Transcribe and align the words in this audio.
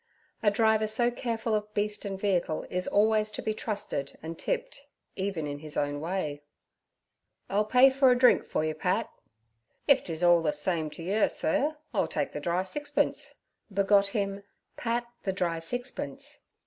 A 0.41 0.49
driver 0.49 0.87
so 0.87 1.11
careful 1.11 1.53
of 1.53 1.71
beast 1.75 2.05
and 2.05 2.19
vehicle 2.19 2.65
is 2.71 2.87
always 2.87 3.29
to 3.29 3.41
be 3.43 3.53
trusted 3.53 4.17
and 4.23 4.35
tipped, 4.35 4.87
even 5.15 5.45
in 5.45 5.59
his 5.59 5.77
own 5.77 5.99
way. 6.01 6.41
'I'll 7.51 7.65
pay 7.65 7.91
for 7.91 8.09
a 8.09 8.17
drink 8.17 8.43
for 8.43 8.65
you, 8.65 8.73
Pat.' 8.73 9.11
'If 9.87 10.03
'tis 10.03 10.23
orl 10.23 10.41
the 10.41 10.53
same 10.53 10.89
t'yer, 10.89 11.29
sur, 11.29 11.77
I'll 11.93 12.07
take 12.07 12.31
the 12.31 12.39
dry 12.39 12.63
sixpence' 12.63 13.35
begot 13.71 14.07
him 14.07 14.41
'Pat 14.75 15.05
the 15.21 15.33
Dry 15.33 15.59
Sixpence.' 15.59 16.45